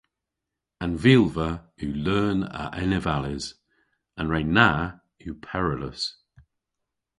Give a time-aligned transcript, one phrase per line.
[0.83, 1.49] An vilva
[1.83, 3.45] yw leun a enevales.
[4.19, 4.69] An re na
[5.25, 6.01] yw peryllus.